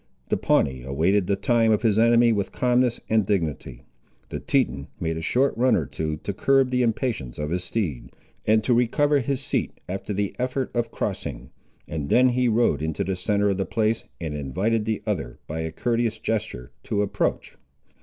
The 0.29 0.35
Pawnee 0.37 0.81
awaited 0.81 1.27
the 1.27 1.35
time 1.35 1.71
of 1.71 1.83
his 1.83 1.99
enemy 1.99 2.31
with 2.33 2.51
calmness 2.51 2.99
and 3.07 3.23
dignity. 3.23 3.83
The 4.29 4.39
Teton 4.39 4.87
made 4.99 5.15
a 5.15 5.21
short 5.21 5.55
run 5.55 5.75
or 5.75 5.85
two, 5.85 6.17
to 6.23 6.33
curb 6.33 6.71
the 6.71 6.81
impatience 6.81 7.37
of 7.37 7.51
his 7.51 7.63
steed, 7.63 8.09
and 8.47 8.63
to 8.63 8.73
recover 8.73 9.19
his 9.19 9.41
seat 9.43 9.79
after 9.87 10.11
the 10.11 10.35
effort 10.39 10.71
of 10.75 10.89
crossing, 10.89 11.51
and 11.87 12.09
then 12.09 12.29
he 12.29 12.47
rode 12.47 12.81
into 12.81 13.03
the 13.03 13.15
centre 13.15 13.49
of 13.51 13.57
the 13.59 13.65
place, 13.67 14.03
and 14.19 14.33
invited 14.33 14.85
the 14.85 15.03
other, 15.05 15.37
by 15.45 15.59
a 15.59 15.71
courteous 15.71 16.17
gesture, 16.17 16.71
to 16.85 17.03
approach. 17.03 17.57